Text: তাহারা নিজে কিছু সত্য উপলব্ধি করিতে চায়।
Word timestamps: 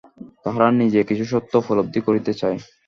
তাহারা 0.43 0.67
নিজে 0.81 0.99
কিছু 1.09 1.25
সত্য 1.31 1.51
উপলব্ধি 1.61 1.99
করিতে 2.07 2.31
চায়। 2.33 2.57